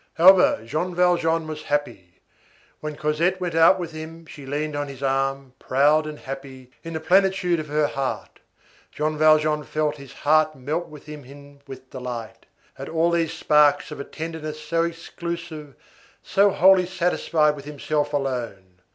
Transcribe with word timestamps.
However, 0.15 0.63
Jean 0.65 0.95
Valjean 0.95 1.45
was 1.45 1.61
happy. 1.61 2.21
When 2.79 2.95
Cosette 2.95 3.39
went 3.39 3.53
out 3.53 3.77
with 3.77 3.91
him, 3.91 4.25
she 4.25 4.47
leaned 4.47 4.75
on 4.75 4.87
his 4.87 5.03
arm, 5.03 5.53
proud 5.59 6.07
and 6.07 6.17
happy, 6.17 6.71
in 6.83 6.93
the 6.93 6.99
plenitude 6.99 7.59
of 7.59 7.67
her 7.67 7.85
heart. 7.85 8.39
Jean 8.91 9.15
Valjean 9.15 9.63
felt 9.63 9.97
his 9.97 10.11
heart 10.13 10.55
melt 10.55 10.87
within 10.87 11.25
him 11.25 11.59
with 11.67 11.91
delight, 11.91 12.47
at 12.79 12.89
all 12.89 13.11
these 13.11 13.33
sparks 13.33 13.91
of 13.91 13.99
a 13.99 14.03
tenderness 14.03 14.59
so 14.59 14.85
exclusive, 14.85 15.75
so 16.23 16.49
wholly 16.49 16.87
satisfied 16.87 17.55
with 17.55 17.65
himself 17.65 18.11
alone. 18.11 18.79